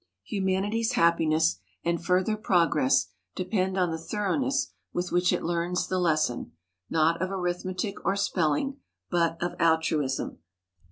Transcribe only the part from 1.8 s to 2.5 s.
and further